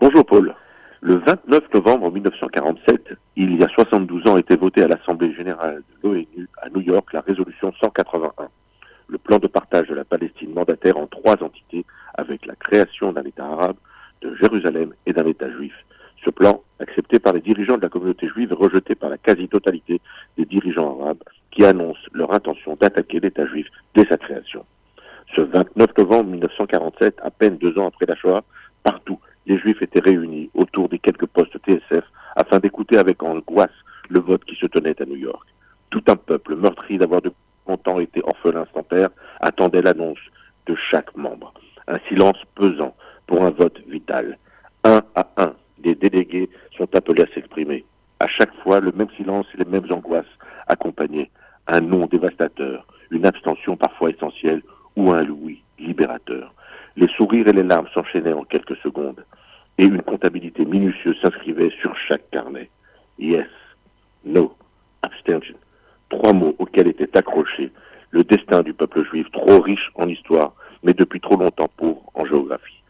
Bonjour 0.00 0.24
Paul. 0.24 0.54
Le 1.02 1.16
29 1.16 1.74
novembre 1.74 2.10
1947, 2.10 3.10
il 3.36 3.60
y 3.60 3.62
a 3.62 3.68
72 3.68 4.26
ans, 4.28 4.38
était 4.38 4.56
votée 4.56 4.82
à 4.82 4.88
l'Assemblée 4.88 5.34
générale 5.34 5.82
de 6.02 6.08
l'ONU 6.08 6.48
à 6.62 6.70
New 6.70 6.80
York 6.80 7.12
la 7.12 7.20
résolution 7.20 7.70
181, 7.82 8.48
le 9.08 9.18
plan 9.18 9.36
de 9.36 9.46
partage 9.46 9.88
de 9.88 9.94
la 9.94 10.06
Palestine 10.06 10.54
mandataire 10.54 10.96
en 10.96 11.06
trois 11.06 11.34
entités 11.42 11.84
avec 12.14 12.46
la 12.46 12.54
création 12.54 13.12
d'un 13.12 13.24
État 13.24 13.44
arabe, 13.44 13.76
de 14.22 14.34
Jérusalem 14.36 14.94
et 15.04 15.12
d'un 15.12 15.26
État 15.26 15.50
juif. 15.50 15.74
Ce 16.24 16.30
plan, 16.30 16.62
accepté 16.78 17.18
par 17.18 17.34
les 17.34 17.42
dirigeants 17.42 17.76
de 17.76 17.82
la 17.82 17.90
communauté 17.90 18.26
juive, 18.26 18.54
rejeté 18.54 18.94
par 18.94 19.10
la 19.10 19.18
quasi-totalité 19.18 20.00
des 20.38 20.46
dirigeants 20.46 20.98
arabes 20.98 21.22
qui 21.50 21.62
annoncent 21.62 22.08
leur 22.14 22.32
intention 22.32 22.74
d'attaquer 22.80 23.20
l'État 23.20 23.44
juif 23.44 23.66
dès 23.94 24.06
sa 24.06 24.16
création. 24.16 24.64
Ce 25.36 25.42
29 25.42 25.90
novembre 25.98 26.30
1947, 26.30 27.18
à 27.22 27.30
peine 27.30 27.58
deux 27.58 27.78
ans 27.78 27.88
après 27.88 28.06
la 28.06 28.16
Shoah, 28.16 28.44
partout, 28.82 29.19
les 29.50 29.58
Juifs 29.58 29.82
étaient 29.82 29.98
réunis 29.98 30.48
autour 30.54 30.88
des 30.88 31.00
quelques 31.00 31.26
postes 31.26 31.58
TSF 31.66 32.04
afin 32.36 32.60
d'écouter 32.60 32.98
avec 32.98 33.20
angoisse 33.20 33.74
le 34.08 34.20
vote 34.20 34.44
qui 34.44 34.54
se 34.54 34.66
tenait 34.66 35.02
à 35.02 35.04
New 35.04 35.16
York. 35.16 35.44
Tout 35.90 36.04
un 36.06 36.14
peuple 36.14 36.54
meurtri 36.54 36.98
d'avoir 36.98 37.20
de 37.20 37.32
longtemps 37.66 37.98
été 37.98 38.22
orphelin 38.22 38.64
sans 38.72 38.84
père 38.84 39.08
attendait 39.40 39.82
l'annonce 39.82 40.20
de 40.66 40.76
chaque 40.76 41.16
membre. 41.16 41.52
Un 41.88 41.98
silence 42.06 42.36
pesant 42.54 42.94
pour 43.26 43.44
un 43.44 43.50
vote 43.50 43.80
vital. 43.88 44.38
Un 44.84 45.02
à 45.16 45.26
un, 45.36 45.52
des 45.78 45.96
délégués 45.96 46.48
sont 46.76 46.94
appelés 46.94 47.24
à 47.24 47.34
s'exprimer. 47.34 47.84
À 48.20 48.28
chaque 48.28 48.54
fois, 48.62 48.78
le 48.78 48.92
même 48.92 49.10
silence 49.16 49.46
et 49.54 49.58
les 49.58 49.68
mêmes 49.68 49.90
angoisses 49.90 50.36
accompagnés. 50.68 51.28
Un 51.66 51.80
non 51.80 52.06
dévastateur, 52.06 52.86
une 53.10 53.26
abstention 53.26 53.76
parfois 53.76 54.10
essentielle 54.10 54.62
ou 54.94 55.10
un 55.10 55.26
oui 55.26 55.60
libérateur. 55.80 56.54
Les 56.96 57.08
sourires 57.08 57.48
et 57.48 57.52
les 57.52 57.62
larmes 57.62 57.86
s'enchaînaient 57.94 58.32
en 58.32 58.44
quelques 58.44 58.76
secondes, 58.78 58.89
et 59.80 59.84
une 59.84 60.02
comptabilité 60.02 60.66
minutieuse 60.66 61.16
s'inscrivait 61.22 61.72
sur 61.80 61.96
chaque 61.96 62.28
carnet. 62.30 62.68
Yes, 63.18 63.46
no, 64.26 64.54
abstention. 65.00 65.56
Trois 66.10 66.34
mots 66.34 66.54
auxquels 66.58 66.88
était 66.88 67.16
accroché 67.16 67.72
le 68.10 68.22
destin 68.22 68.60
du 68.60 68.74
peuple 68.74 69.02
juif, 69.06 69.26
trop 69.32 69.58
riche 69.60 69.90
en 69.94 70.06
histoire, 70.06 70.52
mais 70.82 70.92
depuis 70.92 71.18
trop 71.18 71.38
longtemps 71.38 71.70
pauvre 71.78 72.02
en 72.12 72.26
géographie. 72.26 72.82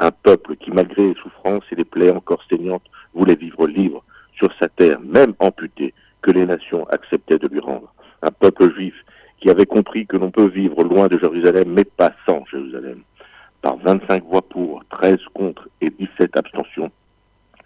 Un 0.00 0.10
peuple 0.10 0.56
qui, 0.56 0.72
malgré 0.72 1.06
les 1.10 1.14
souffrances 1.14 1.62
et 1.70 1.76
les 1.76 1.84
plaies 1.84 2.10
encore 2.10 2.42
saignantes, 2.50 2.90
voulait 3.14 3.36
vivre 3.36 3.68
libre 3.68 4.02
sur 4.36 4.52
sa 4.58 4.68
terre, 4.68 4.98
même 5.02 5.34
amputée, 5.38 5.94
que 6.20 6.32
les 6.32 6.46
nations 6.46 6.84
acceptaient 6.88 7.38
de 7.38 7.46
lui 7.46 7.60
rendre. 7.60 7.94
Un 8.22 8.32
peuple 8.32 8.74
juif 8.74 8.94
qui 9.40 9.50
avait 9.50 9.66
compris 9.66 10.04
que 10.04 10.16
l'on 10.16 10.32
peut 10.32 10.48
vivre 10.48 10.82
loin 10.82 11.06
de 11.06 11.16
Jérusalem, 11.16 11.68
mais 11.68 11.84
pas 11.84 12.12
sans 12.26 12.44
Jérusalem. 12.46 13.02
Par 13.62 13.76
25 13.76 14.24
voix 14.24 14.42
pour, 14.42 14.82
13 14.90 15.18
contre 15.32 15.63
et 15.84 15.90
17 15.90 16.36
abstentions, 16.36 16.90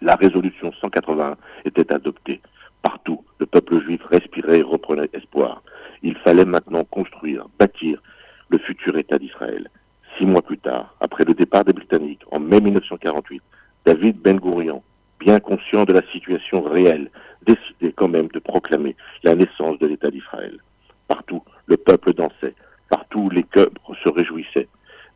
la 0.01 0.15
résolution 0.15 0.71
181 0.81 1.35
était 1.65 1.93
adoptée. 1.93 2.41
Partout, 2.81 3.23
le 3.39 3.45
peuple 3.45 3.81
juif 3.81 4.01
respirait 4.09 4.59
et 4.59 4.63
reprenait 4.63 5.09
espoir. 5.13 5.61
Il 6.01 6.15
fallait 6.15 6.45
maintenant 6.45 6.83
construire, 6.85 7.47
bâtir 7.59 8.01
le 8.49 8.57
futur 8.57 8.97
État 8.97 9.17
d'Israël. 9.17 9.69
Six 10.17 10.25
mois 10.25 10.41
plus 10.41 10.57
tard, 10.57 10.95
après 11.01 11.23
le 11.25 11.33
départ 11.33 11.65
des 11.65 11.73
Britanniques, 11.73 12.23
en 12.31 12.39
mai 12.39 12.61
1948, 12.61 13.41
David 13.85 14.17
Ben 14.21 14.37
Gurion, 14.37 14.83
bien 15.19 15.39
conscient 15.39 15.83
de 15.83 15.93
la 15.93 16.01
situation 16.11 16.61
réelle, 16.61 17.09
décidait 17.45 17.93
quand 17.93 18.07
même 18.07 18.27
de 18.27 18.39
proclamer 18.39 18.95
la 19.23 19.35
naissance 19.35 19.77
de 19.79 19.87
l'État 19.87 20.09
d'Israël. 20.09 20.57
Partout, 21.07 21.43
le 21.65 21.77
peuple 21.77 22.13
dansait, 22.13 22.55
partout 22.89 23.29
les 23.29 23.43
cœurs 23.43 23.69
se 24.03 24.09
réjouissaient. 24.09 24.67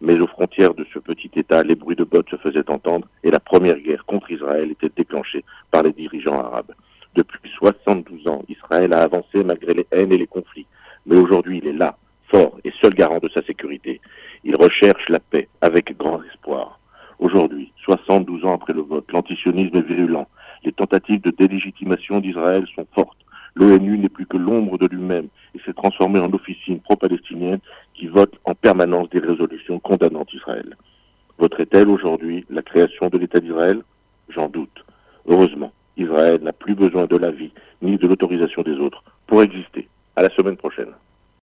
Mais 0.02 0.20
aux 0.20 0.28
frontières 0.28 0.74
de 0.74 0.86
ce 0.94 1.00
petit 1.00 1.32
État, 1.36 1.64
les 1.64 1.76
bruits 1.76 1.96
de 1.96 2.04
bottes 2.04 2.30
se 2.30 2.36
faisaient 2.36 2.70
entendre 2.70 3.08
et 3.24 3.32
la 3.32 3.40
première 3.40 3.80
guerre 3.80 4.06
contre 4.06 4.32
Israël 4.32 4.70
par 5.72 5.84
les 5.84 5.94
dirigeants 5.94 6.40
arabes. 6.40 6.74
Depuis 7.16 7.52
72 7.58 8.28
ans, 8.28 8.44
Israël 8.50 8.94
a 8.94 9.04
avancé 9.04 9.44
malgré 9.44 9.74
les 9.74 9.88
haines 9.92 10.12
et 10.12 10.18
les 10.18 10.28
conflits. 10.28 10.66
Mais 11.06 11.16
aujourd'hui, 11.16 11.60
il 11.60 11.68
est 11.68 11.74
là, 11.74 11.98
fort 12.30 12.58
et 12.64 12.72
seul 12.82 12.94
garant 12.94 13.20
de 13.20 13.30
sa 13.30 13.44
sécurité. 13.44 14.02
Il 14.44 14.56
recherche 14.56 15.10
la 15.10 15.20
paix 15.20 15.48
avec 15.62 15.96
grand 15.98 16.22
espoir. 16.24 16.80
Aujourd'hui, 17.20 17.72
72 17.84 18.46
ans 18.46 18.56
après 18.56 18.74
le 18.74 18.82
vote, 18.82 19.12
l'antisionisme 19.12 19.78
est 19.78 19.88
virulent. 19.88 20.28
Les 20.64 20.72
tentatives 20.72 21.22
de 21.22 21.32
délégitimation 21.32 22.20
d'Israël 22.20 22.66
sont 22.76 22.88
fortes. 22.94 23.18
L'ONU 23.56 23.98
n'est 23.98 24.10
plus 24.10 24.26
que 24.26 24.38
l'ombre 24.38 24.78
de 24.78 24.88
lui-même 24.88 25.28
et 25.54 25.60
s'est 25.60 25.74
transformé 25.74 26.20
en 26.20 26.34
officine 26.34 26.80
pro-palestinienne 26.80 27.60
qui 27.94 28.08
vote 28.08 28.34
en 28.46 28.56
permanence 28.56 29.10
des 29.12 29.20
résolutions 29.20 29.80
condamnant 29.80 30.26
Israël. 30.34 30.76
Voterait-elle 31.38 31.90
aujourd'hui 31.90 32.46
la 32.50 32.64
création 32.64 33.10
de 33.10 33.18
l'État 33.18 33.40
d'Israël? 33.40 33.84
J'en 34.30 34.50
doute. 34.50 34.84
Heureusement, 35.28 35.72
Israël 35.98 36.42
n'a 36.42 36.54
plus 36.54 36.76
besoin 36.76 37.06
de 37.06 37.18
l'avis 37.18 37.52
ni 37.82 37.98
de 37.98 38.08
l'autorisation 38.08 38.62
des 38.62 38.76
autres 38.78 39.04
pour 39.28 39.42
exister. 39.42 39.88
À 40.16 40.22
la 40.22 40.30
semaine 40.30 40.58
prochaine. 40.58 40.94